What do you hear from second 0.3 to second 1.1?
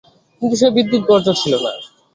কিন্তু সে বিদ্যুতে